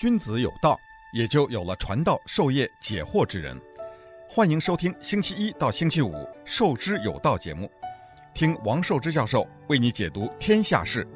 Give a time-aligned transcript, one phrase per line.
[0.00, 0.80] 君子有道，
[1.12, 3.54] 也就有了传道授业解惑之人。
[4.26, 6.08] 欢迎收听星期一到星期五
[6.42, 7.70] 《授之有道》节目，
[8.32, 11.06] 听王寿之教授为你解读天下事。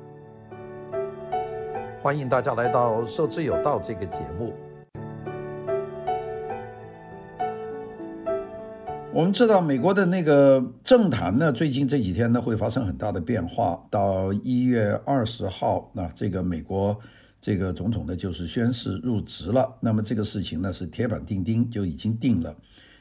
[2.03, 4.53] 欢迎大家来到《授之有道》这个节目。
[9.15, 13.83] 我们知道美国的那个政坛呢，最近这几天呢会发生很大的变化。
[13.89, 16.95] 到一月二十号，那这个美国
[17.45, 19.77] 这个总统呢就是宣誓入职了。
[19.81, 22.57] 那么这个事情呢是铁板钉钉，就已经定了。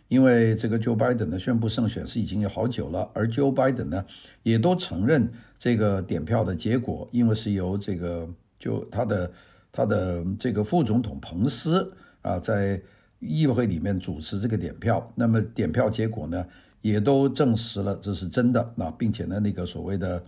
[0.09, 4.03] 因为这个 Joe Biden 呢宣布胜选是已经有好久了，而 Joe Biden 呢
[4.43, 8.27] 也都承认这个点票的结果，因为是由这个
[8.59, 9.31] 就他的
[9.71, 12.81] 他的这个副总统彭斯啊在。
[13.25, 16.45] 议会里面主持这个点票，那么点票结果呢，
[16.81, 20.21] 也都证实了这是真的，那并且呢，那个所谓的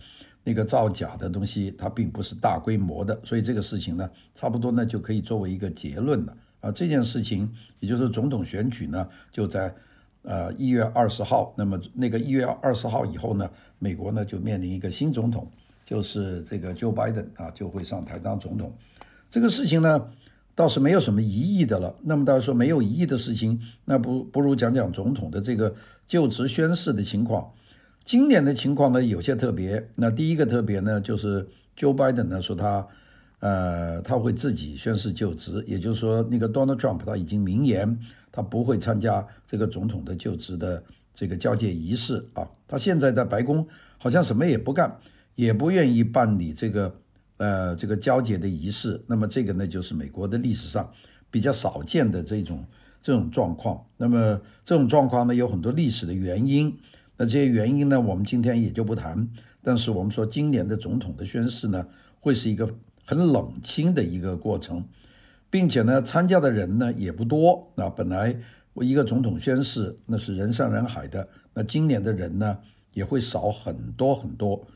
[0.46, 6.70] 那个造假的东西，它并不是大规模的，所以这个事情呢，差不多呢就可以作为一个结论了啊。
[6.70, 9.74] 这件事情，也就是总统选举呢，就在
[10.22, 15.50] 呃一月二十号，那么那个一月二十号以后呢，美国呢就面临一个新总统，
[15.84, 18.72] 就是这个 Joe Biden 啊，就会上台当总统。
[19.28, 20.08] 这个事情呢。
[20.56, 21.94] 倒是没有什么疑义的了。
[22.02, 25.74] 那么大家说没有疑义的事情，那不不如讲讲总统的这个
[26.06, 27.52] 就职宣誓的情况。
[28.06, 29.84] 今年的情况呢有些特别。
[29.96, 31.44] 那第一个特别呢，就是
[31.76, 32.86] Joe Biden 呢说他，
[33.40, 37.98] 呃，他会自己宣誓就职，也就是说那个 Donald Trump 他已经明言
[38.30, 40.80] 他不会参加这个总统的就职的
[41.12, 42.48] 这个交接仪式啊。
[42.68, 43.66] 他现在在白宫
[43.98, 44.96] 好像什么也不干，
[45.34, 46.94] 也不愿意办理这个。
[47.38, 50.90] 呃，这个交接的仪式，那么这个呢，就是美国的历史上
[51.30, 52.64] 比较少见的这种
[53.02, 53.78] 这种状况。
[53.98, 56.74] 那么这种状况呢，有很多历史的原因。
[57.16, 59.28] 那这些原因呢，我们今天也就不谈。
[59.62, 61.86] 但是我们说，今年的总统的宣誓呢，
[62.20, 62.68] 会是一个
[63.04, 64.84] 很冷清的一个过程，
[65.50, 67.72] 并且呢，参加的人呢也不多。
[67.74, 68.36] 那本来
[68.74, 71.26] 我一个总统宣誓，那是人山人海的。
[71.54, 72.58] 那今年的人呢，
[72.92, 74.66] 也会少很多很多。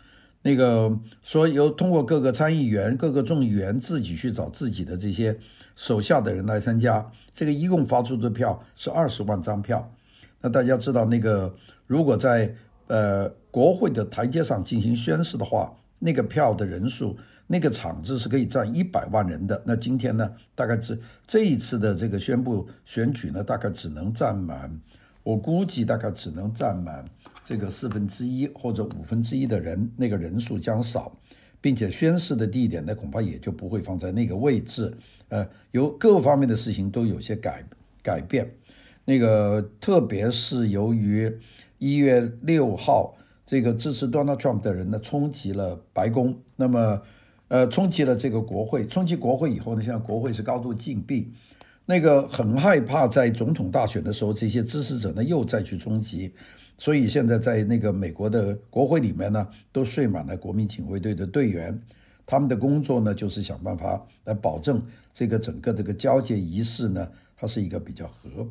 [0.42, 5.38] 那个说由通过各个参议员、各个众议员自己去找自己的这些
[5.76, 9.94] 手下的人来参加，这个一共发出的票是二十万张票。
[10.40, 11.54] 那大家知道，那个
[11.90, 12.54] 如果在
[12.86, 17.18] 呃国会的台阶上进行宣誓的话，那个票的人数，
[17.48, 19.60] 那个场子是可以站一百万人的。
[19.66, 20.96] 那今天呢，大概只
[21.26, 24.80] 这一次的这个宣布选举呢，大概只能站满，
[25.24, 27.04] 我估计大概只能站满。
[27.44, 31.18] 这个四分之一或者五分之一的人，那个人数将少，
[31.60, 34.96] 并且宣誓的地点呢，恐怕也就不会放在那个位置。
[35.28, 37.64] 呃，有各方面的事情都有些改
[38.00, 38.48] 改变。
[39.06, 41.36] 那个特别是由于
[41.80, 47.00] 一月六号这个支持 Donald Trump 的人呢，冲击了白宫，那么
[47.48, 51.32] 呃，冲击了这个国会，冲击国会以后呢，现在国会是高度禁闭。
[51.86, 56.30] 那个很害怕在总统大选的时候，这些支持者呢又再去冲击。
[56.76, 61.80] 所以现在在那个美国的国会里面呢，都睡满了国民警卫队的队员，
[62.26, 64.82] 他们的工作呢就是想办法来保证
[65.14, 68.46] 这个整个这个交接仪式呢，它是一个比较和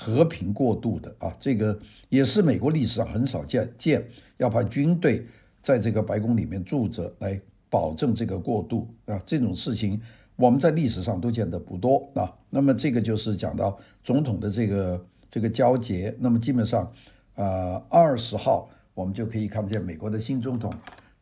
[0.00, 1.76] 和平过渡的啊，这个
[2.08, 5.26] 也是美国历史上很少见见要派军队
[5.60, 10.00] 在这个白宫里面驻着来保证这个过渡啊，这种事情
[10.36, 12.32] 我们在历史上都见得不多啊。
[12.48, 16.92] 那么这个就是讲到总统的这个这个交接，那么基本上。
[17.40, 20.72] 呃，二十号我们就可以看见美国的新总统，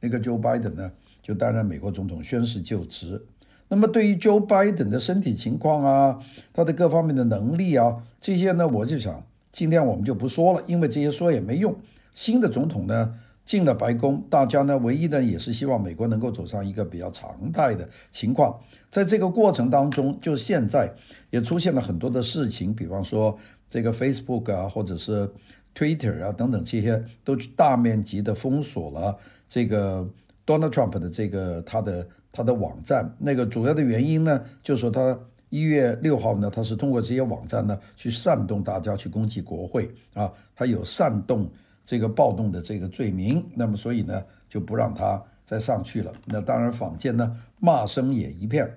[0.00, 3.22] 那个 Joe Biden 呢，就担任美国总统宣誓就职。
[3.68, 6.18] 那么对于 Joe Biden 的身体情况啊，
[6.52, 9.22] 他的各方面的能力啊，这些呢，我就想
[9.52, 11.74] 今天我们就不说了，因为这些说也没用。
[12.12, 18.58] 新的总统呢进了白宫，大家呢唯一呢也是希望美国能够走上一个比较常态的情况。
[18.90, 20.92] 在这个过程当中，就现在
[21.30, 23.36] 也出现了很多的事情，比方说
[23.68, 25.30] 这个 Facebook 啊，或者是。
[25.78, 29.14] Twitter 啊等等这些都大面积的封锁了
[29.46, 30.08] 这个
[30.46, 33.12] Donald Trump 的这个他的他的网站。
[33.18, 35.18] 那个主要的原因呢，就是说他
[35.50, 41.50] 一月六号呢，他是通过这些网站呢去煽动大家去攻击国会啊，他有煽动
[41.84, 43.44] 这个暴动的这个罪名。
[43.54, 46.12] 那么所以呢就不让他再上去了。
[46.24, 48.72] 那当然坊间呢骂声也一片。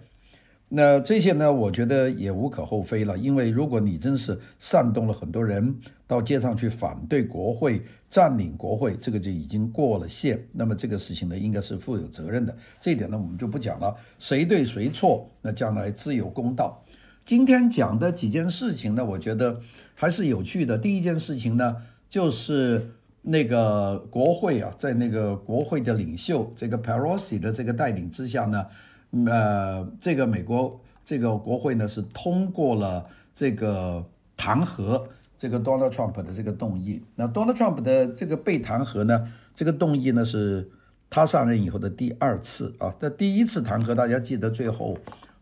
[0.72, 5.76] 那这些呢，我觉得也无可厚非了，因为如果你真是煽动了很多人
[6.06, 10.40] 到街上去反对国会、占领国会，这个就已经过了线。
[10.52, 12.56] 那么这个事情呢，应该是负有责任的。
[12.80, 16.80] 这一点呢，我们就不讲了，谁对谁错，那将来自有公道。
[17.26, 19.60] 今天讲的几件事情呢，我觉得
[19.96, 20.78] 还是有趣的。
[20.78, 21.76] 第一件事情呢，
[22.08, 22.92] 就是
[23.24, 28.64] 那个国会啊，在那个国会的领袖这个 Pelosi 的这个带领之下呢。
[29.12, 34.06] 呃，这个美国这个国会呢是通过了这个
[34.38, 35.04] 弹劾
[35.36, 37.02] 这个 Donald Trump 的这个动议。
[37.16, 40.70] 那 Donald Trump 的这个被弹劾呢，这个动议呢是
[41.10, 42.94] 他上任以后的第二次啊。
[43.00, 44.96] 那第一次弹劾大家记得最后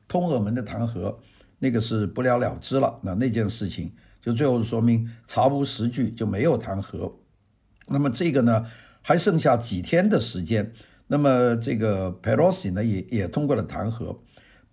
[0.08, 1.14] 通俄门的弹劾，
[1.60, 2.98] 那个是不了了之了。
[3.02, 3.92] 那那件事情
[4.22, 7.12] 就最后说明查无实据，就没有弹劾。
[7.88, 8.66] 那么这个呢
[9.02, 10.72] 还剩下几天的时间。
[11.08, 14.18] 那么这个 Pelosi 呢也也通过了弹劾。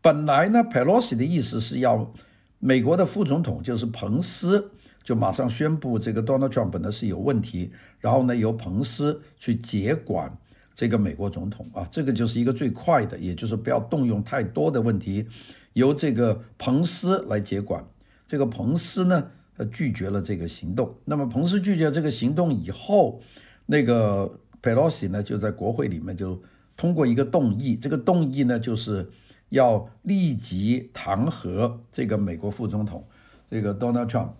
[0.01, 2.13] 本来呢，Pelosi 的意思是要
[2.59, 4.73] 美国的副总统就是彭斯
[5.03, 7.71] 就马上宣布这个 Donald Trump 呢是有问题，
[8.01, 10.37] 然后呢由彭斯去接管
[10.75, 15.27] 这个美国总统啊，这个就是一个最快的，也就是不要动用太多的问题，
[15.75, 17.85] 由这个彭斯来接管。
[18.27, 20.95] 这个彭斯呢，呃拒绝了这个行动。
[21.05, 23.23] 那么彭斯拒绝这个行动以后，
[23.67, 24.41] 那个。
[24.65, 26.41] Pelosi 呢就在国会里面就
[26.75, 29.07] 通过一个动议，这个动议呢就是
[29.51, 33.05] 要立即弹劾这个美国副总统
[33.51, 34.31] 这个 Donald Trump。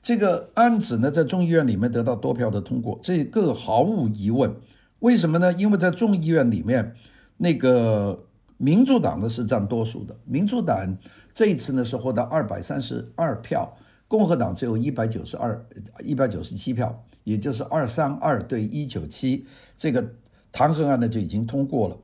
[0.00, 4.54] 这个案子呢在众议院里面得到多票的通过，这个毫无疑问。
[5.00, 5.52] 为什么呢？
[5.54, 6.94] 因为在众议院里面，
[7.38, 8.24] 那个
[8.56, 10.96] 民主党呢是占多数的，民主党
[11.34, 13.76] 这一次呢是获得二百三十二票，
[14.06, 15.66] 共和党只有一百九十二
[16.04, 17.04] 一百九十七票。
[17.24, 19.46] 也就是二三二对一九七，
[19.76, 20.12] 这个
[20.50, 21.96] 弹劾案呢就已经通过了。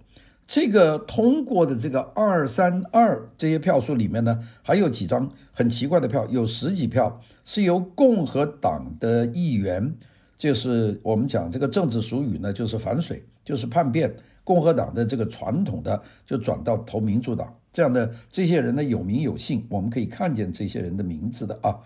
[0.47, 9.95] 这个通过的这个二三二这些票数里面呢，还有几张很奇怪的票，有十几票是由共和党的议员，
[10.39, 14.15] 就是我们讲这个政治术语呢，就是反水，就是叛变。
[14.43, 21.77] 共和党的这个传统的就转到投民主党，这样的这些人呢有名有姓，我们可以看见这些人的名字的啊，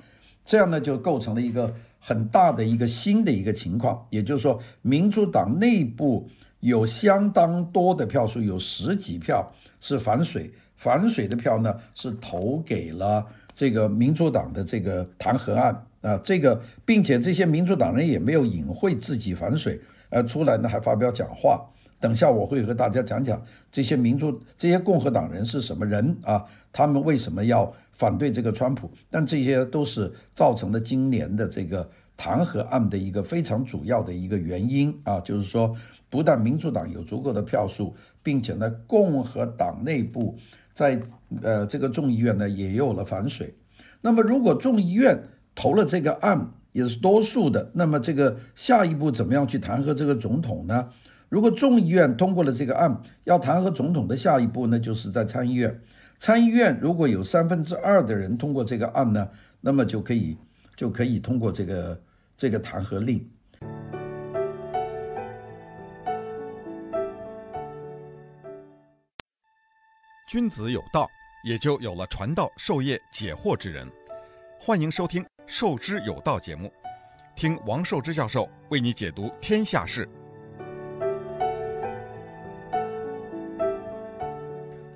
[0.44, 1.74] 这样呢就构成了一个。
[2.04, 6.28] 很大的一个新的一个情况，也就是说，民主党内部
[6.58, 9.48] 有相当多的票数，有十几票
[9.80, 13.24] 是反水，反水的票呢是投给了
[13.54, 19.80] 这个民主党的这个弹劾案啊，这个，并且这些民主党人也没有隐晦自己反水，
[20.10, 21.64] 呃，出来呢还发表讲话。
[22.00, 23.40] 等下我会和大家讲讲
[23.70, 28.90] 这些民主、这些共和党人是什么人啊，他们为什么要反对这个川普？
[29.08, 35.72] 但这些都是造成了今年的这个弹劾案的一个非常主要的一个原因啊，就是说，
[36.10, 40.36] 不但民主党有足够的票数，并且呢，共和党内部
[40.74, 41.00] 在
[41.42, 43.54] 呃这个众议院呢也有了反水。
[44.00, 45.22] 那么，如果众议院
[45.54, 50.88] 投了这个案也是多数的，那么这个下一步怎么样去弹劾这个总统呢？
[51.28, 55.80] 如果众议院通过了这个案，要弹劾总统的下一步呢，就是在参议院。
[56.22, 59.28] 参议院如果有三分之二的人通过这个案呢，
[59.60, 60.38] 那么就可以
[60.76, 62.00] 就可以通过这个
[62.36, 63.28] 这个弹劾令。
[70.28, 71.08] 君子有道，
[71.44, 73.90] 也就有了传道授业解惑之人。
[74.60, 76.72] 欢迎收听《授之有道》节目，
[77.34, 80.08] 听王寿之教授为你解读天下事。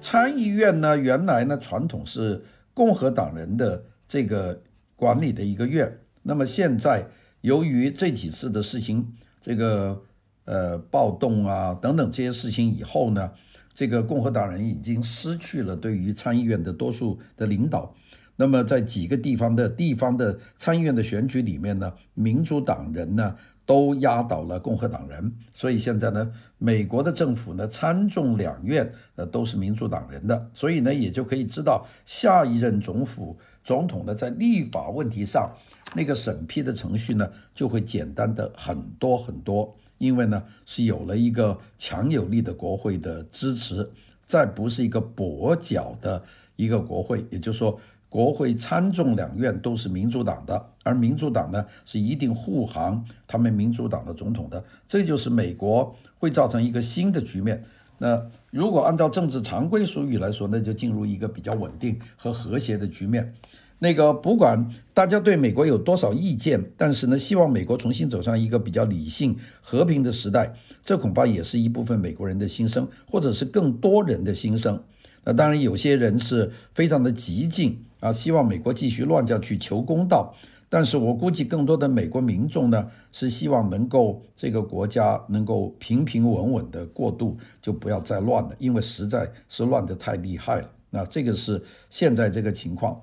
[0.07, 4.63] 参议院呢，原来呢传统是共和党人的这个
[4.95, 5.99] 管理的一个院。
[6.23, 7.05] 那么现在
[7.41, 9.05] 由于这几次的事情，
[9.41, 10.01] 这个
[10.45, 13.33] 呃暴动啊等等这些事情以后呢，
[13.75, 17.93] 这个共和党人已经失去了对于参议院的多数的领导。
[18.37, 23.35] 那么在几个地方的地方的参议院的选举里面呢，民主党人呢，
[23.67, 35.51] 都压倒了共和党人，所以现在呢，美国的政府呢，参众两院呃都是民主党人的，所以呢，也就可以知道下一任总府总统呢，在立法问题上
[35.95, 43.91] 那个审批的程序呢，就会简单的很多很多，因为呢，是有了一个强有力的国会的支持，
[44.25, 46.23] 再不是一个跛脚的
[46.55, 47.79] 一个国会，也就是说。
[48.09, 57.63] 国会参众两院都是民主党的，而民主党呢是一定护航他们民主党的总统的，这就是美国会造成一个新的局面。
[57.99, 63.35] 那如果按照政治常规术语来说，那就进入一个比较稳定和和谐的局面。
[63.79, 74.83] 那个不管大家对美国有多少意见，但是呢，希望美国重新走上一个比较理性和平的时代，这恐怕也是一部分美国人的心声，或者是更多人的心声。
[75.25, 77.85] 那当然，有些人是非常的激进。
[78.01, 80.35] 啊，希望美国继续乱下去求公道，
[80.69, 90.71] 但是我估计更多的美国民众呢，是希望能够这个国家能够平平稳稳的过渡，就不要再乱了，因为实在是乱得太厉害了。
[90.91, 93.01] 那这个是现在这个情况。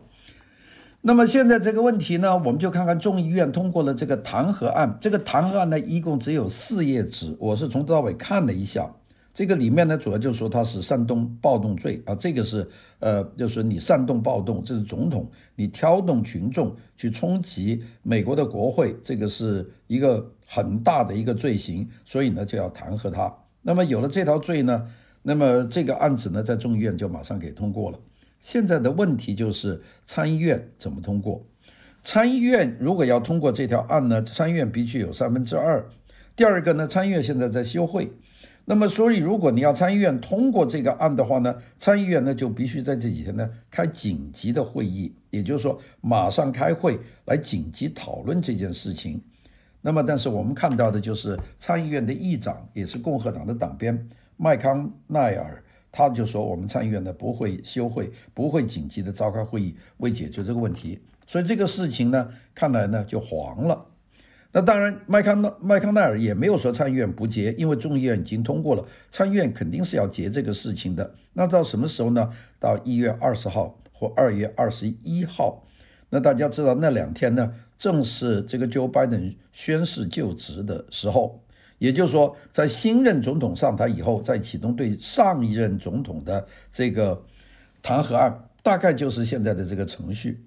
[1.02, 8.90] 那么现在这个问题呢，我们就看看众议院通过了这个弹劾案，这个弹劾案呢，一共只有四页纸，我是从头到尾看了一下，
[9.34, 23.34] 这个里面呢，主要就是说他是煽动暴动罪啊，这个是呃，就是你煽动暴动，这是总统你挑动群众去冲击美国的国会，这个是一个很大的一个罪行，所以呢就要弹劾他。
[23.64, 24.88] 那么有了这条罪呢，
[25.24, 28.00] 那么这个案子呢在众议院就马上给通过了。
[28.40, 31.44] 现在的问题就是参议院怎么通过？
[32.04, 35.90] 参议院如果要通过这条案呢，参议院必须有三分之二。
[36.36, 38.12] 第二个呢，参议院现在在休会。
[38.66, 49.22] 那么，所以如果你要参议院通过这个案的话呢，参议院呢就必须在这几天呢开紧急的会议，也就是说马上开会来紧急讨论这件事情。
[49.82, 61.02] 那么，但是我们看到的就是参议院的议长也是共和党的党鞭麦康奈尔，他就说我们参议院呢不会休会，不会紧急的召开会议为解决这个问题。
[61.28, 63.86] 所以这个事情呢，看来呢就黄了。
[64.56, 71.12] 那当然，麦康奈麦康奈尔也没有说参议院不结，因为众议院已经通过了，参议院肯定是要结这个事情的。
[71.34, 72.30] 那到什么时候呢？
[72.60, 75.66] 到一月二十号或二月二十一号。
[76.12, 81.42] 那大家知道那两天呢，正是这个 Joe Biden 宣誓就职的时候，
[81.80, 87.20] 也就是说，在新任总统上台以后，再启动对上一任总统的这个
[87.82, 90.46] 弹劾案，大概就是现在的这个程序。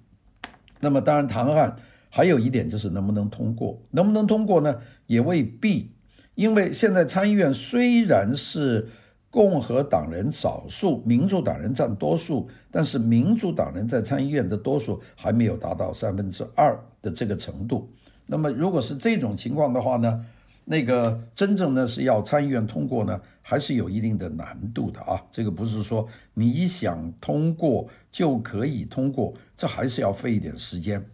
[0.79, 1.75] 那么，当然弹劾案。
[2.17, 4.75] 还有一点就是能不能通过，能不能通过呢？
[5.05, 5.91] 也未必，
[6.33, 8.87] 因为现在参议院虽然是
[9.29, 17.87] 共和党人少数，民主党人占多数，但是民主党人在参议院的多数还没有达到三分之二的这个程度。
[18.25, 20.25] 那么如果是这种情况的话呢，
[20.65, 25.21] 那个真正呢是要参议院通过呢，还是有一定的难度的啊。
[25.29, 31.05] 这个不是说你想通过就可以通过，这还是要费一点时间。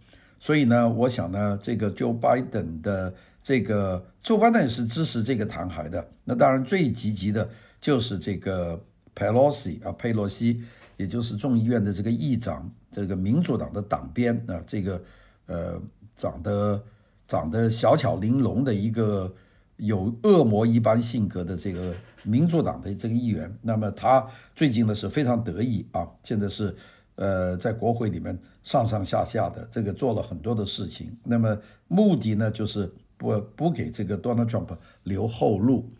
[0.44, 6.06] 所以呢，我想呢，这个 Joe Biden 的这个 Joe Biden 是支持这个弹劾的。
[6.22, 7.48] 那当然最积极的
[7.80, 8.78] 就是这个
[9.16, 10.62] Pelosi 啊，佩洛西，
[10.98, 15.02] 也就是众议院的这个议长，这个民主党的党鞭啊，这个
[15.46, 15.80] 呃
[16.14, 16.84] 长得
[17.26, 19.34] 长得小巧玲珑的一个
[19.78, 23.50] 有恶魔一般性格的这个民主党的这个议员。
[23.62, 26.76] 那么他最近呢是非常得意啊，现在是。
[27.16, 35.90] 呃，在国会里面上上下下的这个做了很多的事情，那么目的呢，就是不不给这个 Donald Trump 留后路。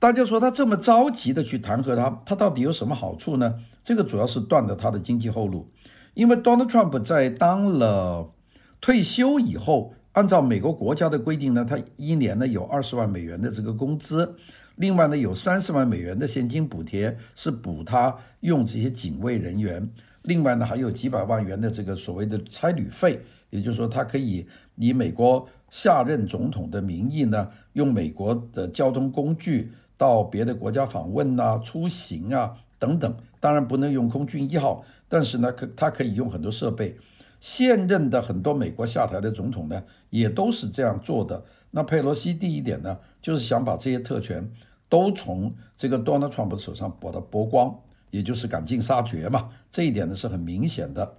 [0.00, 3.60] 大家说他这么着急的去弹劾他，他到底有什么好处呢？
[3.82, 5.68] 这个主要是断了他的经济后路，
[6.14, 8.32] 因为 Donald Trump 在当了
[8.80, 14.36] 退休以后，按照美国国家的规定呢，他一年呢有二十万美元的这个工资。
[14.78, 19.88] 另外呢，有三十万美元的现金补贴，是补他用这些警卫人员。
[20.22, 23.20] 另外呢，还有几百万元的这个所谓的差旅费，
[23.50, 33.16] 也就是说，他可以以美国下任总统的名义呢，用美国的交通工具到别的国家访问啊、出行啊等等。
[33.40, 36.96] 当然不能用空军一号，但是呢，可他可以用很多设备。
[37.40, 41.42] 现任的很多美国下台的总统呢，也都是这样做的。
[41.70, 44.48] 那佩洛西第一点呢，就是想把这些特权。
[44.88, 47.78] 都从这个 Donald Trump 手上把它剥光，
[48.10, 49.48] 也就是赶尽杀绝嘛。
[49.70, 51.14] 这一点呢是很明显的。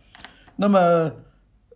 [0.56, 1.12] 那么，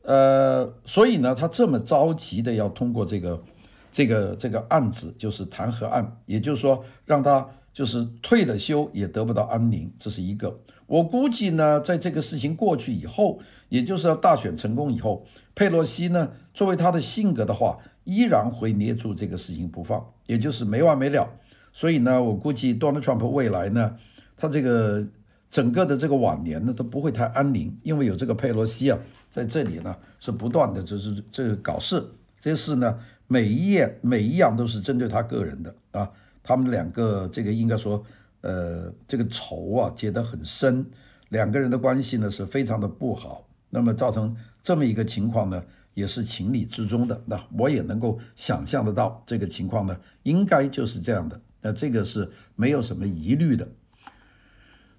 [0.01, 3.43] 呃，所以呢，他这么着急的要通过这个
[3.91, 10.59] 这个这个案子，就是弹劾案，也就是说，让他就是退了休也得不到安宁，这是一个。
[10.85, 21.27] 我估计呢，在这个事情过去以后，也就是要大选成功以后，佩洛西呢，作为他的性格的话，依然会捏住这个事情不放，也就是没完没了。
[21.73, 23.97] 所以呢，我估计 Donald Trump 未来呢，
[24.37, 25.05] 他这个
[25.49, 28.97] 整个的这个晚年呢都不会太安宁，因为有这个佩洛西啊
[29.29, 32.03] 在这里呢是不断的就是这个搞事，
[32.39, 36.07] 这些事呢每一页每一样都是针对他个人的啊，
[36.43, 38.03] 他们两个这个应该说
[38.41, 40.85] 呃这个仇啊结得很深，
[41.29, 45.63] 两个人的关系呢是非常的不好，那么造成这么一个情况呢
[45.95, 51.39] 也是情理之中的，那我也能够想象得到这个情况呢应该就是这样的。
[51.63, 53.67] 那这个是没有什么疑虑的。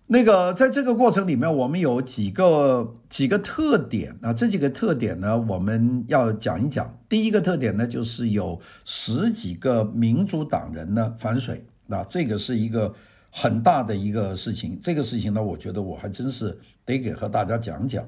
[0.07, 6.99] 那个在这个过程里面，我们有几个几个特点啊，这几个特点呢，我们要讲一讲。
[7.09, 12.95] 第一个特点呢，就是有十几个民主党人呢反水，那这个是一个
[13.31, 14.79] 很大的一个事情。
[14.83, 18.07] 这个事情呢，我觉得我还真是得给和大家讲讲。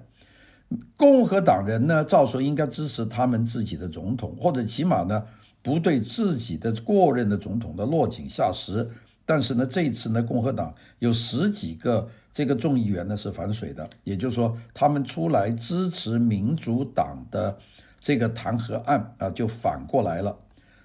[0.98, 5.22] 共和党人呢，照说应该支持他们自己的总统，或者起码呢。
[5.66, 8.88] 不对自己的过任的总统的落井下石，
[9.24, 17.58] 但是呢，这一次呢，共和党有十几个这个众议员呢是反水的，也就是说，他们出来支持民主党的
[18.00, 20.36] 这个弹劾案啊，就反过来了。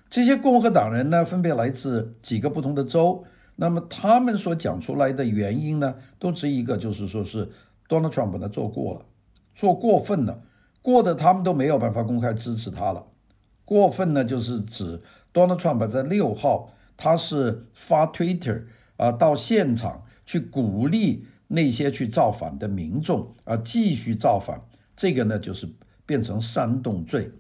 [0.10, 3.24] 这些共和党人呢，分别来自几个不同的州，
[3.58, 7.48] 那么他们所讲出来的原因呢，都只一个，就是说是
[7.88, 9.06] Donald Trump 呢做过了，
[9.54, 10.42] 做过分了，
[10.82, 13.06] 过的他们都没有办法公开支持他了。
[13.66, 15.02] 过分呢，就是指
[15.34, 18.64] Donald Trump 在六号他是发 Twitter
[18.98, 24.62] 啊，到现场去鼓励那些去造反的民众啊，继续造反，
[24.96, 25.68] 这个呢就是
[26.06, 27.32] 变成煽动罪。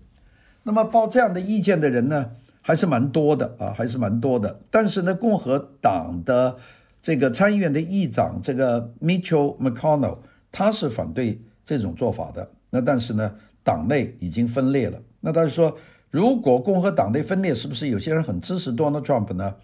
[0.63, 4.61] 那么报这样的意见的人呢，还是蛮多的啊，还是蛮多的。
[4.69, 6.57] 但是呢，共和党的
[7.01, 10.19] 这个参议院的议长这个 Mitchell McConnell，
[10.51, 12.49] 他是反对这种做法的。
[12.69, 15.01] 那但是呢，党内已经分裂了。
[15.19, 15.77] 那他说，
[16.11, 19.55] 如果共和党内分裂，是不是有些人很支持 Donald Trump 呢？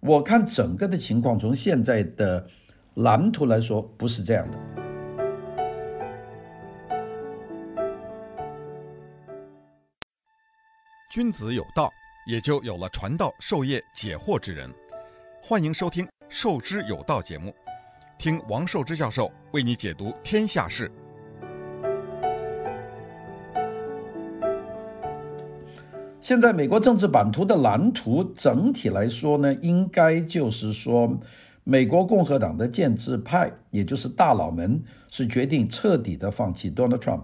[0.00, 2.48] 我看整个的情况，从现在的
[2.94, 4.58] 蓝图来说，不是这样的。
[11.10, 11.92] 君子有道，
[12.26, 14.72] 也就有了传道授业解惑之人。
[15.42, 17.54] 欢迎收听《授之有道》节目，
[18.16, 20.90] 听王寿之教授为你解读天下事。
[26.20, 31.18] 现在美国政治版图的蓝图，整体来说呢，应该就是说，
[31.64, 37.22] 美国共和党的建制派，也就是大佬们，是决定彻底的放弃 Donald Trump。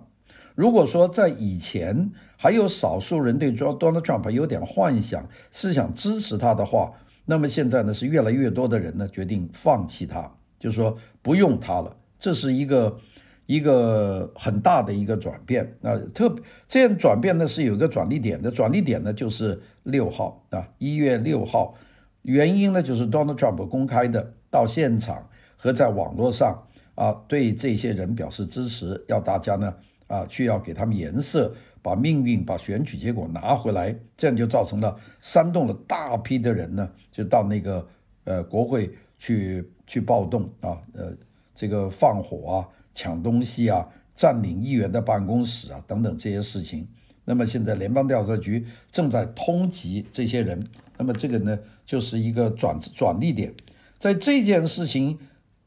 [0.55, 6.91] 如果说在以前还有少数人对 Donald Trump 有点幻想，是想支持他的话，
[7.27, 11.95] 那么现在呢，是越来越多的人呢决定放弃他，就是说不用他了。
[12.19, 12.99] 这是一个
[13.47, 15.77] 一个很大的一个转变。
[15.81, 16.35] 那特
[16.69, 21.75] 这样转变呢是有一个转捩点的，转捩点呢就是六号啊，一月六号。
[22.23, 29.75] 原因呢就是 Donald Trump 公开的到现场和在网络上啊对这些人表示支持，要大家呢。
[30.09, 37.85] 啊，去要给他们颜色，把命运、把选举结果拿回来，这样就造成了煽动了大批的人呢，就到那个
[38.23, 38.89] 呃国会
[39.19, 41.13] 去去暴动啊，呃
[41.57, 43.87] 这个放火啊、抢东西啊、
[44.17, 46.89] 占领议员的办公室啊等等这些事情。
[47.25, 50.67] 那么现在联邦调查局正在通缉这些人，
[50.99, 53.55] 那么这个呢就是一个转转捩点，
[54.01, 55.17] 在这件事情。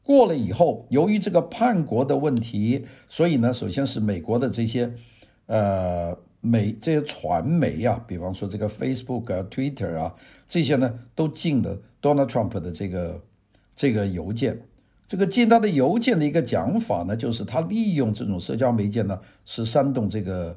[0.02, 4.92] 过了以后，由于这个叛国的问题，所以呢，首先是美国的这些，
[5.46, 10.12] 呃，美这些传媒啊，比方说这个 Facebook 啊、Twitter 啊，
[10.48, 13.22] 这些呢，都进了 Donald Trump 的这个
[13.76, 14.60] 这个邮件。
[15.10, 20.56] 这个进他的邮件的一个讲法呢，就是他利用这种社交媒介呢，是煽动这个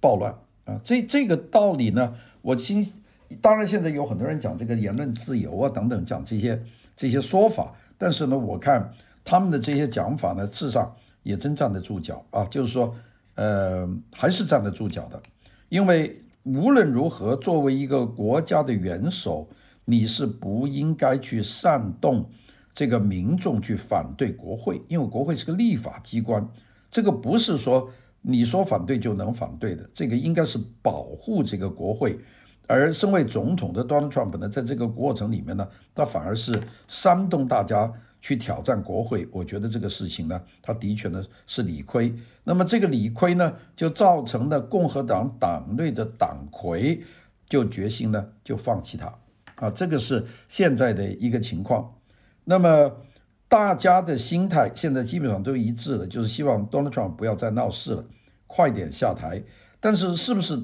[0.00, 0.76] 暴乱啊。
[0.82, 2.84] 这这个道理呢，我心
[3.40, 6.60] 当然现在有很多人讲这个言论自由啊等等，讲这些
[6.96, 7.72] 这些说法。
[7.96, 12.92] 但是呢，我看他们的这些讲法呢，事实上也真站得住脚啊，就是说，
[13.36, 15.22] 呃，还是站得住脚的。
[15.68, 19.48] 因为无论如何，作为一个国家的元首，
[19.84, 22.28] 你是不应该去煽动
[22.74, 26.46] 这个民众去反对国会，因为国会是个立法机关，
[26.90, 27.88] 这个不是说
[28.20, 32.18] 你说反对就能反对的，这个应该是保护这个国会。
[32.66, 39.28] 而身为总统的 Donald Trump 呢，在这个过程里面呢，他反而是煽动大家去挑战国会。
[39.30, 42.12] 我觉得这个事情呢，他的确呢是理亏。
[42.42, 47.02] 那么这个理亏呢，就造成了共和党党内的党魁
[47.46, 49.14] 就决心呢就放弃他
[49.56, 51.94] 啊，这个是现在的一个情况。
[52.44, 52.96] 那么
[53.48, 58.04] 大家的心态现在基本上都一致了，就是希望 Donald Trump 不要再闹事了，
[58.46, 59.42] 快点下台。
[59.80, 60.62] 但是是不是？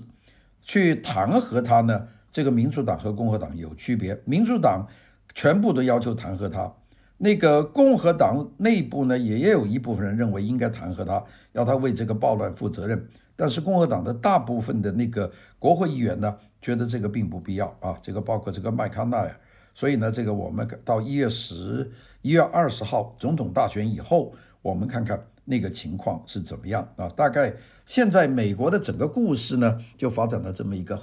[0.62, 2.06] 去弹劾他呢？
[2.30, 4.86] 这个民主党和共和党有区别，民主党
[5.34, 6.72] 全部都要求弹劾他，
[7.16, 13.08] 那个共和党内部呢，也也有一部分人认为应该弹劾他，要他为这个暴乱负责任。
[13.34, 19.34] 但是共和党的大部分的那个国会议员呢，觉得这个并不必要啊，这个包括这个麦康奈尔。
[19.74, 21.90] 所以呢，这个我们到一月十
[22.22, 25.26] 一月二十号总统大选以后，我们看看。
[25.46, 27.09] 那个情况是怎么样啊？
[27.09, 27.52] 大概
[27.85, 30.96] 现在美国的整个故事呢，就发展到这么一个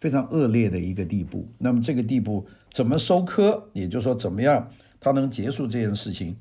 [0.00, 1.46] 非常恶劣的一个地步。
[1.58, 3.68] 那么这个地步怎么收科？
[3.74, 6.36] 也就是说，怎么样它能结束这件事情？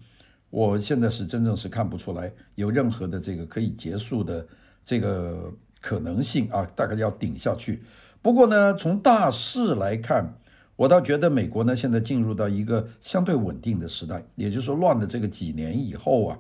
[0.50, 4.48] 我现在是真正是看不出来有任何的这个可以结束的
[4.84, 6.66] 这个可能性啊！
[6.76, 7.84] 大概要顶下去。
[8.24, 10.34] 不过呢，从大势来看，
[10.82, 16.40] 我倒觉得美国呢现在进入到一个相对稳定的时代，也就是说，乱了这个几年以后啊。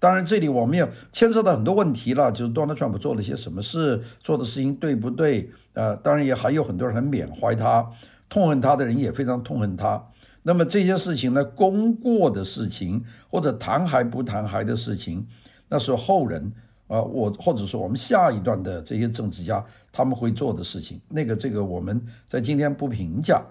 [0.00, 5.50] 当然，这里我们要牵涉到很多问题了，就是 Donald Trump 做了些什么事，做的事情对不对？
[5.74, 7.86] 呃，当然也还有很多人很缅怀他，
[8.30, 10.02] 痛恨他的人也非常痛恨他。
[10.44, 15.26] 那么这些事情呢，功过的事情或者谈还不谈还的事情，
[15.68, 16.50] 那是后人
[16.86, 20.98] 啊、我或者说我们下一段的这些政治家他们会做的事情。
[21.10, 23.42] 那个这个我们在今天不评价，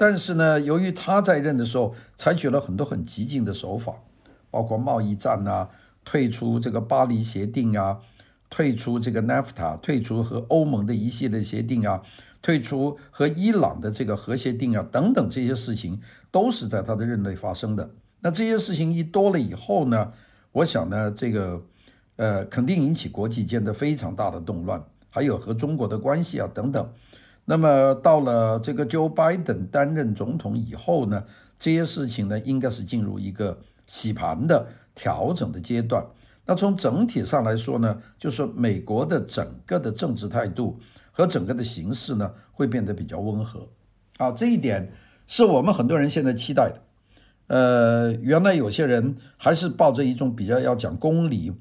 [0.00, 3.96] 但是呢，由于他在任的时候采取了很多很激进的手法，
[4.50, 5.68] 包括贸易战啊，
[6.06, 7.98] 退出这个巴黎协定啊，
[8.48, 12.00] 退出这个 NAFTA，退出和欧盟的一系列协定啊，
[12.40, 17.90] 退出和伊朗的这个核协定啊，等等这些事情都是在他的任内发生的。
[18.20, 20.14] 那这些事情一多了以后呢，
[20.52, 21.62] 我想呢，这个
[22.16, 26.90] 呃，肯定引起国际间的非常大的动乱，还有和中国的关系啊等等。
[27.50, 31.24] 那么到了这个 Joe Biden 担任总统以后呢，
[31.58, 33.58] 这些事情呢，应该是进入一个
[33.88, 36.06] 洗盘的调整的阶段。
[36.46, 40.78] 那从整体上来说呢，就是美国的整个的政治态度
[41.10, 43.66] 和整个的形势呢，会变得比较温和。
[44.18, 44.88] 啊，这一点
[45.26, 46.80] 是我们很多人现在期待的。
[47.48, 51.52] 呃，原来有些人还是抱着一种比较要讲公理，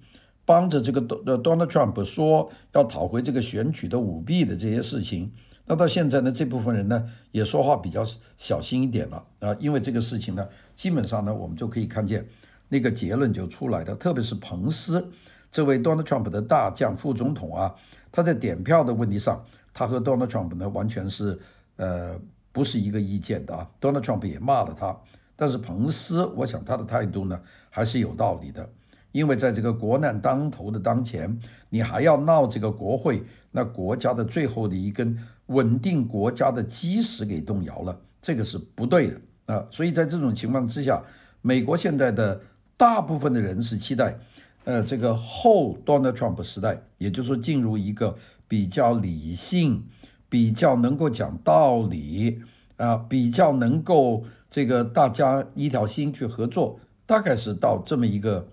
[0.45, 5.31] 帮着这个 Donald Trump 说要讨回这个选举的舞弊的这些事情。
[5.69, 8.03] 那到现在呢，这部分人呢也说话比较
[8.39, 12.27] 小心一点了啊，因为这个事情呢，基本上呢，我们就可以看见
[12.69, 13.93] 那个结论就出来了。
[13.93, 15.11] 特别是彭斯
[15.51, 17.75] 这位 Donald Trump 的大将副总统啊，
[18.11, 21.37] 他在点票的问题上，他和 Donald Trump 呢完全是
[21.75, 22.19] 呃
[22.51, 23.69] 不是一个意见的啊。
[23.79, 24.99] Donald Trump 也骂了他，
[25.35, 28.67] 但是彭斯，我想他的态度呢还是有道理的。
[29.11, 35.17] 因为在这个国难当头的当前，你还要闹这个国会，那国家的最后的一根
[35.47, 39.65] 稳定国家的基石给动摇了，这个是不对的啊。
[39.71, 41.03] 所以在这种情况之下，
[41.41, 42.39] 美国现在的
[42.77, 44.15] 大部分的人是期待，
[44.63, 48.15] 呃，这个后 Donald Trump 时代，也就是说进入一个
[48.47, 49.83] 比较理性、
[50.29, 52.43] 比较能够讲道理
[52.77, 58.47] 啊，比较能够这个大家一条心去合作，大概是到这么一个。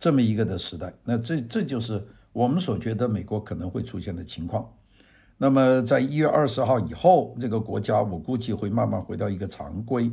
[0.00, 4.66] 这么一个的时代，那这这就是我们所觉得美国可能会出现的情况。
[5.36, 10.10] 那么在一月二十号以后，这个国家我估计会慢慢回到一个常规。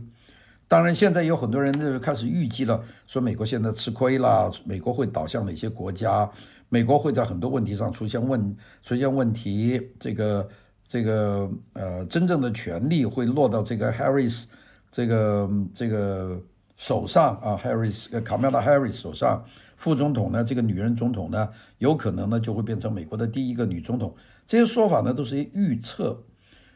[0.68, 6.30] 当然，现在有很多人就开始预计了，说美国现在吃亏了，美国会倒向哪些国家？
[6.68, 9.90] 美国会在很多问题上出现问出现问题。
[9.98, 10.50] 这个
[10.86, 14.44] 这个呃，真正的权力会落到这个 Harris
[14.92, 16.42] 这个这个
[16.76, 19.46] 手上啊，Harris 卡梅拉 Harris 手上。
[19.78, 24.14] 副总统呢，这个女人总统呢，有可能呢就会变成美国的第一个女总统。
[24.48, 26.24] 这些说法呢都是预测。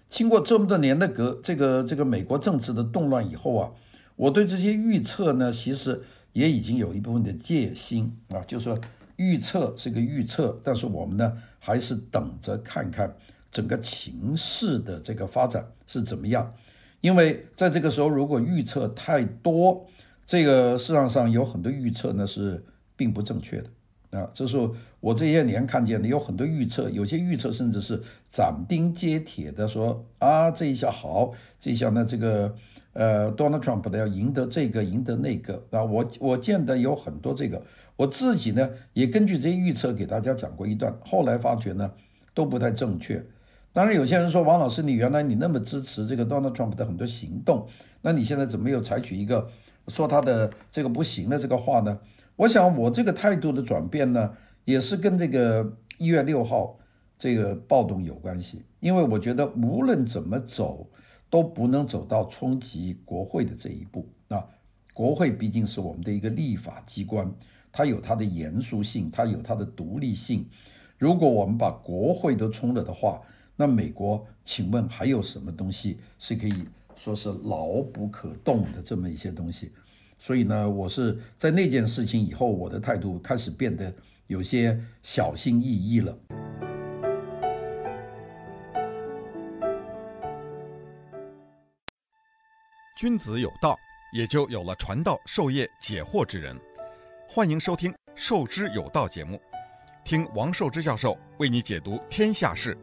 [0.08, 3.72] 经过这么多年的革这个这个美国政治的动乱以后啊，
[4.16, 6.00] 我对这些预测呢，其实
[6.34, 8.78] 也已经有一部分的戒心啊，就是说
[9.16, 13.16] 预测是个预测，但是我们呢还是等着看看
[13.50, 16.54] 整个情势的这个发展是怎么样。
[17.00, 19.88] 因为在这个时候，如果预测太多，
[20.26, 22.64] 这个市场上有很多预测呢是。
[23.02, 32.54] 并不正确的啊，这是我这些年看见的，有很多预测，有些预测甚至是斩钉截铁的说啊，这一下好，这一下呢，这个
[32.94, 37.60] 呃，Donald Trump 的要赢得这个，赢得那个啊，我我见得有很多这个，
[37.96, 41.92] 我自己呢也根据这些预测给大家讲过一段，后来发觉呢
[42.36, 43.26] 都不太正确。
[43.74, 47.66] 当然，有些人说王老师，你原来你那么支持这个 Donald Trump 的很多行动，
[48.04, 49.50] 那你现在怎么又采取一个
[49.88, 51.98] 说他的这个不行的这个话呢？
[52.36, 56.78] 我想，我这个态度的转变呢，也是跟这个一月六号
[57.18, 58.64] 这个暴动有关系。
[58.80, 60.90] 因为我觉得无论怎么走，
[61.30, 64.44] 都不能走到冲击国会的这一步啊。
[64.94, 67.32] 国会毕竟是我们的一个立法机关，
[67.72, 70.46] 它有它的严肃性，它有它的独立性。
[70.98, 73.22] 如果我们把国会都冲了的话，
[73.56, 76.66] 那美国，请问还有什么东西是可以
[76.96, 79.72] 说是牢不可动的这么一些东西？
[80.24, 83.92] 所以呢，我是在那件事情以后，我的态度开始变得
[84.28, 86.16] 有些小心翼翼了。
[92.96, 93.76] 君子有道，
[94.14, 96.56] 也就有了传道授业解惑之人。
[97.28, 99.42] 欢迎收听《授之有道》节目，
[100.06, 102.78] 听王寿之教授为你解读天下事。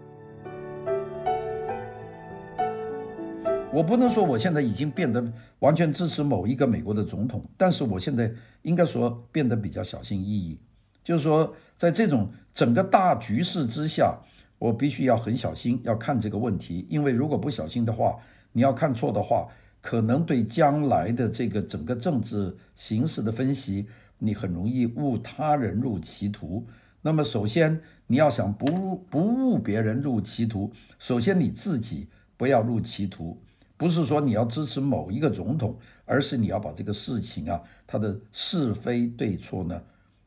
[3.78, 5.24] 我不能说我现在已经变得
[5.60, 8.28] 完全支持某一个美国的总统，但是我现在
[8.62, 10.58] 应该说变得比较小心翼翼，
[11.04, 14.18] 就是说在这种整个大局势之下，
[14.58, 18.18] 我必须要很小心要看这个问题，因为如果不小心的话，
[18.50, 19.46] 你要看错的话，
[19.80, 23.86] 可能对将来的这个整个政治形势的分析，
[24.18, 26.66] 你很容易误他人入歧途。
[27.00, 33.40] 那么首先你要想不不误别人入歧途，首先你自己不要入歧途。
[33.78, 39.80] 不是说你要支持某一个总统，而是你要把这个事情啊，它的是非对错呢，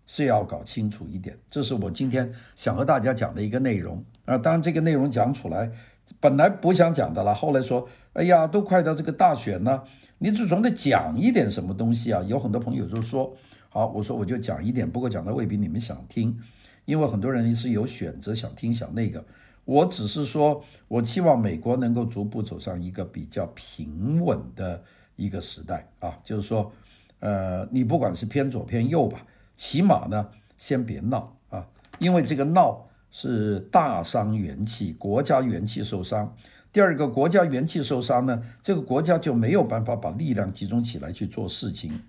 [0.08, 1.38] 是要搞清楚一点。
[1.50, 4.38] 这是我今天想和大家讲的一个内容啊。
[4.38, 5.70] 当然，这个内容讲出来，
[6.22, 9.84] 本来不想讲的了，后来说，哎呀，都快到这个大选了，
[10.20, 12.24] 你就总得讲一点什么东西啊。
[12.24, 13.36] 有很多朋友就说，
[13.68, 16.40] 好，我说我就讲一点，不过讲的未必你们想听，
[16.86, 19.22] 因为很多人是有选择想听想那个。
[19.66, 24.84] 我只是说，我期望美国能够逐步走上一个比较平稳的
[25.16, 26.72] 一个时代啊，就是说，
[27.20, 31.68] 呃，你不管是偏左偏右吧，起码呢，先别闹啊，
[32.00, 36.36] 因为这个闹是大伤元气，国家元气受伤。
[36.74, 42.02] 第二个，国家元气受伤呢，这个国家就没有办法把力量集中起来去做事情，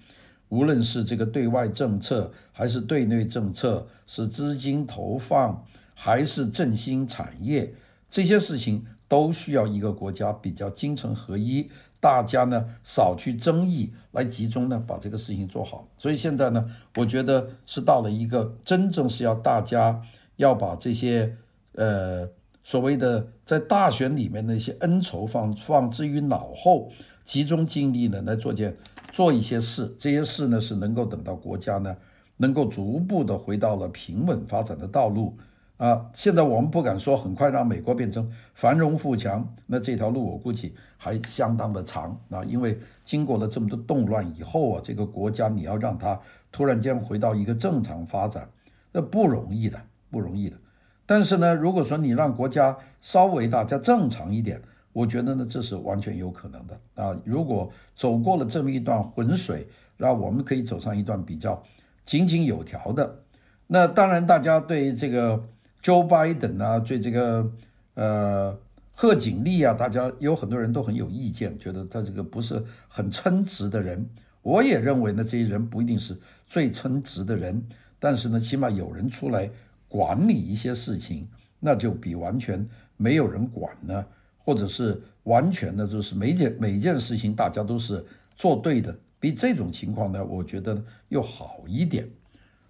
[0.48, 5.64] 无论是这个对外政策，还是对内政策，是资金投放。
[6.04, 7.72] 还是振兴产业，
[8.10, 15.86] 这些事情都需要一个国家比较精诚合一，大家呢少去争议，来集中呢把这个事情做好。
[15.96, 20.02] 所以现在呢，我觉得是到了一个真正是要大家
[20.34, 21.36] 要把这些
[21.76, 22.28] 呃
[22.64, 26.90] 所谓的在大选里面的一些恩仇放放置于脑后，
[27.24, 28.76] 集中精力呢来做件
[29.12, 29.94] 做一些事。
[30.00, 31.96] 这些事呢是能够等到国家呢
[32.38, 35.38] 能够逐步的回到了平稳发展的道路。
[35.82, 42.44] 啊，现在我们不敢说很快让美国变成繁荣富强，那这条路我估计还相当的长啊。
[42.44, 46.16] 因为经过了这么多动乱以后啊，这个国家你要让它
[46.52, 48.48] 突然间回到一个正常发展，
[48.92, 49.76] 那不容易的，
[50.08, 50.56] 不容易的。
[51.04, 57.12] 但是呢，如果说你让国家稍微大家正常一点，我觉得呢，这是完全有可能的啊。
[57.24, 59.66] 如果走过了这么一段浑水，
[59.96, 61.60] 让我们可以走上一段比较
[62.04, 63.18] 井井有条的。
[63.66, 65.42] 那当然，大家对这个。
[65.82, 67.52] Joe Biden 啊，对这个
[67.94, 68.56] 呃
[68.94, 74.08] 贺锦丽啊，大家有很多人都很有意见，觉得他这个不是很称职的人。
[74.42, 76.16] 我也认为呢，这些人不一定是
[76.46, 77.60] 最称职的人，
[77.98, 79.50] 但是呢，起码有人出来
[79.88, 82.64] 管理一些事情，那就比完全
[82.96, 84.04] 没有人管呢，
[84.38, 88.04] 或者是完全的就是每件每件事情大家都是
[88.36, 92.08] 做对的，比这种情况呢，我觉得又好一点。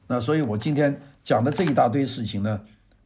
[0.07, 2.59] 那所以我今天讲的这一大堆事情呢。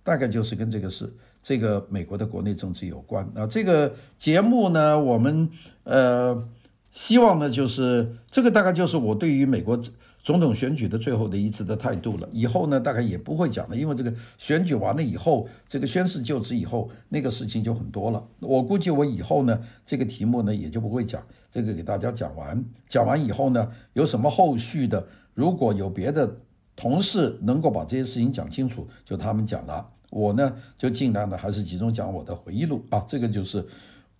[0.06, 3.44] 大概就是跟这个是这个美国的国内政治有关啊。
[3.44, 5.50] 这个节目呢，我们
[5.82, 6.48] 呃
[6.92, 9.76] 希望呢，就是这个大概就是我对于美国
[10.22, 12.28] 总统选举的最后的一次的态度了。
[12.32, 18.24] 以后呢，大概也不会讲了，因为这个选举完了以后，这个宣誓就职以后，那个事情就很多了。
[18.38, 22.64] 我估计我以后呢，这个题目呢也就不会讲，这个给大家讲完。
[22.88, 26.36] 讲完以后呢，有什么后续的，如果有别的
[26.76, 29.86] 同事能够把这些事情讲清楚，就他们讲了。
[30.10, 33.64] 我呢，就尽量的还是集中讲我的回忆录啊，这个就是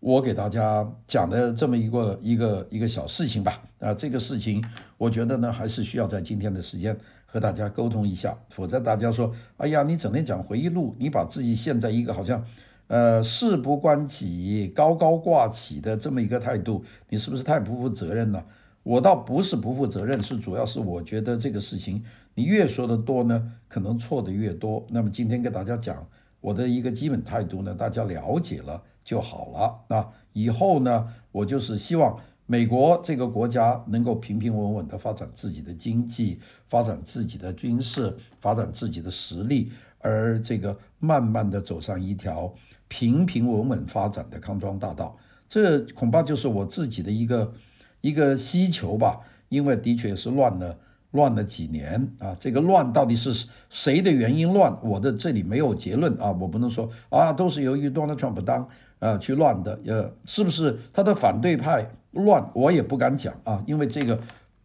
[0.01, 3.63] 我给大家讲的这么一个一个一个小事情吧。
[3.79, 4.65] 啊，这个事情
[4.99, 12.45] 我觉得呢，还是需要在今天的时间和大家沟通一下，否则大家说，哎呀，你整天讲回忆录，你把自己陷在一个好像，
[12.89, 18.45] 呃，事不关己、高高挂起的这么一个态度，你是不是太不负责任了？
[18.83, 22.03] 我倒不是不负责任，是主要是我觉得这个事情。
[22.37, 24.87] 你越说的多呢，可能错的越多。
[24.91, 26.07] 那么今天跟大家讲
[26.43, 30.13] 我的一个基本态度呢，大家了解了就好了啊。
[30.35, 42.55] 以后呢，我就是希望美国这个国家能够平平稳稳地发展自己的经济，发展自己的军事，发展自己的实力，而这个慢慢地走上一条
[42.87, 45.17] 平平稳稳发展的康庄大道。
[45.49, 47.55] 这恐怕就是我自己的一个
[48.03, 50.79] 一个需求吧，因为的确是乱了。
[51.17, 54.77] 乱了几年啊，这个乱到底是谁的原因乱？
[54.83, 62.49] 我的这里没有结论啊，我不能说啊，都是由于 Donald Trump 当呃去乱的，呃，是不是他的反对派乱？
[62.55, 64.21] 我也不敢讲啊，因为这个，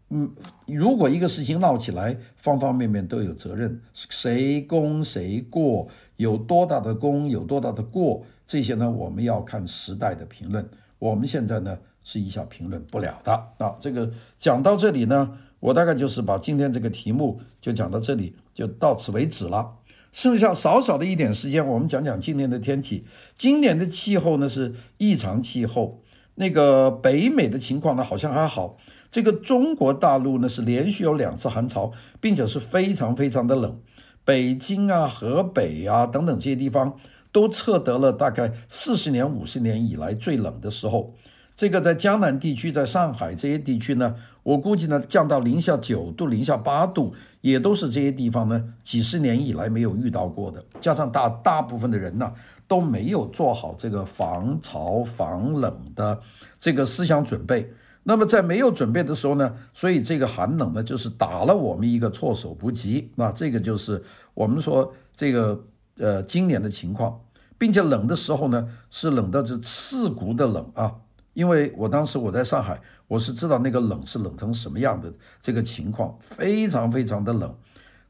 [0.10, 0.30] 嗯，
[0.66, 5.88] 如果一个事情闹起来，方方面面都有责任，谁功谁过，
[6.18, 10.68] 有多大的功，有多大的过，这些呢，我们要看时代的评论。
[11.00, 15.38] 我们现在呢是一下评论不了的啊，这个讲到这里呢。
[15.62, 19.78] 我大概就是把今天这个题目就讲到这里，就到此为止了。
[20.12, 23.06] 剩下少少的一点时间，我们讲讲今年的天气。
[23.38, 26.02] 今年的气候呢是异常气候，
[26.36, 28.76] 那个北美的情况呢好像还好。
[29.10, 33.80] 这个中国大陆呢是连续有两次寒潮，并且是非常非常的冷。
[34.26, 36.98] 北京啊、河北啊等等这些地方
[37.32, 41.14] 都测得了大概四十年、五十年以来最冷的时候。
[41.62, 50.66] 这个在江南地区，在上海这些地区呢，我估计呢降到零下九度、零下八度，也都是这些地方呢几十年以来没有遇到过的。
[50.80, 52.34] 加上大大部分的人呢
[52.68, 56.20] 都没有做好这个防潮防冷的
[56.60, 57.72] 这个思想准备。
[58.02, 63.12] 那么在没有准备的时候呢，所以这个寒冷呢就是打了我们一个措手不及。
[63.14, 64.02] 那这个就是
[64.34, 65.64] 我们说这个
[66.00, 67.22] 呃今年的情况。
[67.60, 70.96] 并且冷的时候呢，是冷的是刺骨的冷啊。
[71.34, 77.56] 因为我当时我在上海，我是知道那个冷是冷成什么样的这个情况，非常非常的冷。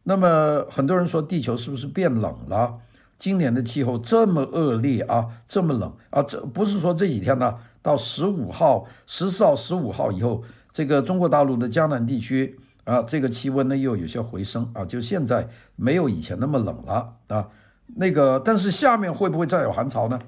[0.03, 2.79] 那么很多人说地球是不是变冷了？
[3.19, 17.47] 今年的气候这么恶劣啊，这么冷啊，这不是说这几天呢，到十五号、十四号、十五号以后，这个中国大陆的江南地区啊，这个气温呢又有些回升啊，就现在没有以前那么冷了啊。
[17.95, 20.19] 那个，但是下面会不会再有寒潮呢？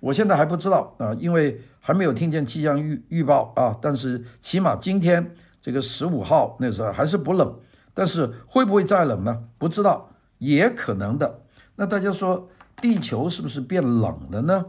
[0.00, 3.76] 我现在还不知道啊，因为还没有听见气象预预报啊。
[3.80, 7.54] 但是起码今天这个十五号那时候还是不冷，
[7.94, 9.44] 但是会不会再冷呢？
[9.58, 11.40] 不知道，也可能的。
[11.76, 12.48] 那大家说
[12.80, 14.64] 地球是不是变冷了呢？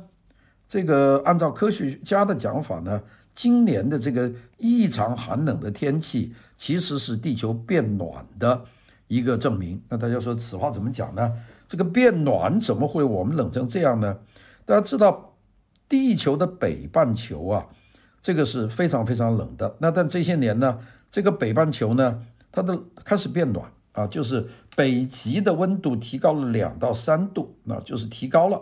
[0.68, 3.02] 这个按照科学家的讲法呢，
[3.34, 8.64] 今年的这个异常寒冷的天气其实是地球变暖的
[9.08, 9.82] 一个证明。
[9.90, 11.34] 那大家说此话怎么讲呢？
[11.68, 14.18] 这个变暖怎么会我们冷成这样呢？
[14.70, 15.34] 大家知道，
[15.88, 17.66] 地球的北半球啊，
[18.22, 19.76] 这个是非常非常冷的。
[19.80, 20.78] 那但这些年呢，
[21.10, 28.62] 这个北半球呢，它的开始变暖啊，就是北极的温度提高了两到三度，那就是提高了。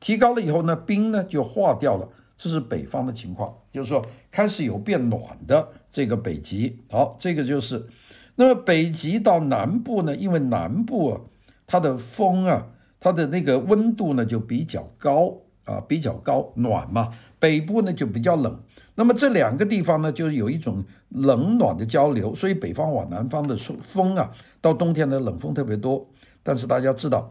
[0.00, 6.80] 提高了以后呢，冰呢就化掉了，这是北方的情况，就是说开始有变暖的这个北极。
[6.90, 7.86] 好，这个就是，
[8.34, 11.20] 那么北极到南部呢，因为南部啊，
[11.64, 12.66] 它的风啊，
[12.98, 15.42] 它的那个温度呢就比较高。
[15.64, 18.60] 啊，比较高暖嘛，北部呢就比较冷。
[18.96, 26.06] 那么这两个地方呢，就是有一种冷暖的交流，所以北方往南方的风啊，到冬天的冷风特别多。
[26.42, 27.30] 但是大家知道，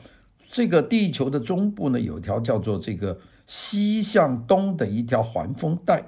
[0.51, 6.03] 这个地球的中部呢，有一条叫做这个西向东的一条环风带，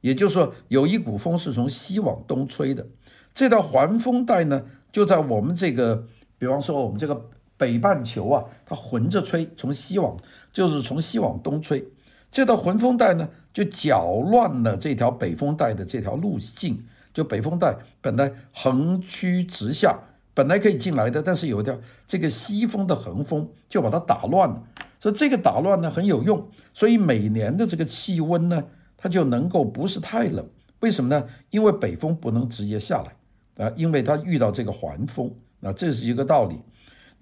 [0.00, 2.86] 也就是说有一股风是从西往东吹的。
[3.34, 6.06] 这条环风带呢，就在我们这个，
[6.38, 7.28] 比方说我们这个。
[7.60, 10.16] 北半球啊，它横着吹，从西往
[10.50, 11.84] 就是从西往东吹，
[12.32, 16.82] 这道环风带呢，就搅乱了这条北风带的这条路径。
[17.12, 19.98] 就北风带本来横驱直下，
[20.32, 24.62] 本来可以进来的，但是有一条这个西风的横风就把它打乱了。
[24.98, 28.64] 所以这个打乱呢很有用，所以每年的这个气温呢，
[28.96, 30.48] 它就能够不是太冷。
[30.78, 31.26] 为什么呢？
[31.50, 36.56] 因为北风不能直接下来啊，因为它遇到这个环风，那这是一个道理。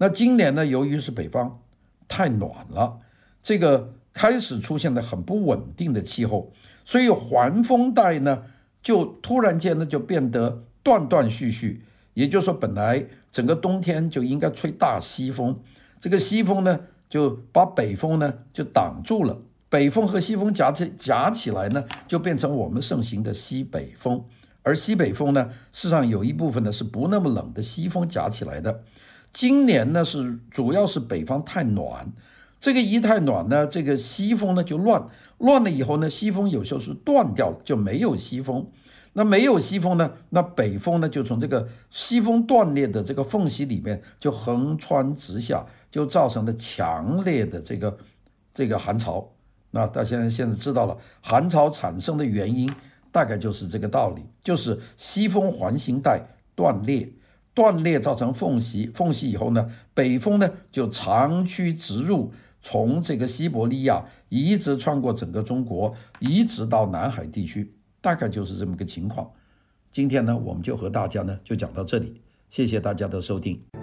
[0.01, 1.59] 那今年呢，由于是北方
[2.07, 2.99] 太暖了，
[3.43, 6.53] 这个开始出现了很不稳定的气候，
[6.85, 8.43] 所以环风带呢
[8.81, 11.83] 就突然间呢就变得断断续续。
[12.13, 15.59] 也就是说，本来整个冬天就应该吹大西风，
[15.99, 24.23] 这个西风呢就把北风呢就挡住了，北风和西风夹起夹起来呢，就变成我们盛行的西北风。
[24.63, 28.81] 而西北风呢，事实上有一部分呢是不那么冷的西风夹起来的。
[29.31, 32.11] 今年呢是主要是北方太暖，
[32.59, 38.67] 这个一太暖呢，这个西风呢就乱，乱了以后呢，西风有时候是断掉了，就没有西风。
[39.13, 47.97] 那没有西风呢，那北风呢就从这个西风断裂的这个缝隙里面就横穿直下，就造成了强烈的这个
[48.53, 49.27] 这个寒潮。
[49.71, 52.71] 那大家现在现在知道了，寒潮产生的原因
[53.11, 56.21] 大概就是这个道理，就是西风环形带
[56.55, 57.09] 断裂。
[57.59, 69.29] 断裂造成缝隙，缝隙以后呢，北风呢就长驱直入，从这个西伯利亚一直穿过整个中国，一直到南海地区，大概就是这么个情况。
[69.91, 73.78] 今天呢，我们就和大家呢就讲到这里，谢谢大家的收听。